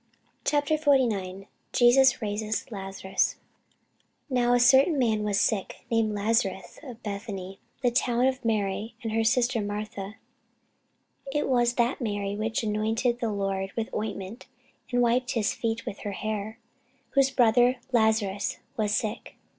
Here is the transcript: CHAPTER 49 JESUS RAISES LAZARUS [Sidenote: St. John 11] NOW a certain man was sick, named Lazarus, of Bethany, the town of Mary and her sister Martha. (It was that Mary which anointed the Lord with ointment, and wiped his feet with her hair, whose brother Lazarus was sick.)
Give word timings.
CHAPTER 0.43 0.79
49 0.79 1.45
JESUS 1.73 2.23
RAISES 2.23 2.71
LAZARUS 2.71 3.35
[Sidenote: 3.35 4.33
St. 4.33 4.33
John 4.33 4.37
11] 4.37 4.43
NOW 4.49 4.53
a 4.55 4.59
certain 4.59 4.97
man 4.97 5.23
was 5.23 5.39
sick, 5.39 5.85
named 5.91 6.15
Lazarus, 6.15 6.79
of 6.81 7.03
Bethany, 7.03 7.59
the 7.83 7.91
town 7.91 8.25
of 8.25 8.43
Mary 8.43 8.95
and 9.03 9.11
her 9.11 9.23
sister 9.23 9.61
Martha. 9.61 10.15
(It 11.31 11.47
was 11.47 11.75
that 11.75 12.01
Mary 12.01 12.35
which 12.35 12.63
anointed 12.63 13.19
the 13.19 13.29
Lord 13.31 13.73
with 13.75 13.93
ointment, 13.93 14.47
and 14.91 15.03
wiped 15.03 15.33
his 15.33 15.53
feet 15.53 15.85
with 15.85 15.99
her 15.99 16.13
hair, 16.13 16.57
whose 17.11 17.29
brother 17.29 17.75
Lazarus 17.91 18.57
was 18.75 18.95
sick.) 18.95 19.35